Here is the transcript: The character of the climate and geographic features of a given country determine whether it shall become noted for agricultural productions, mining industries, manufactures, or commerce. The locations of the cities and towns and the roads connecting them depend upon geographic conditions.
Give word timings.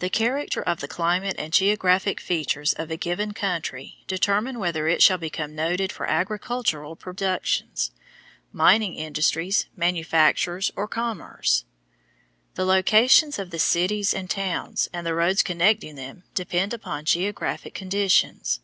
The 0.00 0.10
character 0.10 0.60
of 0.60 0.80
the 0.80 0.86
climate 0.86 1.36
and 1.38 1.54
geographic 1.54 2.20
features 2.20 2.74
of 2.74 2.90
a 2.90 2.98
given 2.98 3.32
country 3.32 4.04
determine 4.06 4.58
whether 4.58 4.86
it 4.88 5.00
shall 5.00 5.16
become 5.16 5.54
noted 5.54 5.90
for 5.90 6.04
agricultural 6.04 6.96
productions, 6.96 7.90
mining 8.52 8.94
industries, 8.94 9.64
manufactures, 9.74 10.70
or 10.76 10.86
commerce. 10.86 11.64
The 12.56 12.66
locations 12.66 13.38
of 13.38 13.48
the 13.48 13.58
cities 13.58 14.12
and 14.12 14.28
towns 14.28 14.90
and 14.92 15.06
the 15.06 15.14
roads 15.14 15.42
connecting 15.42 15.94
them 15.94 16.24
depend 16.34 16.74
upon 16.74 17.06
geographic 17.06 17.72
conditions. 17.72 18.60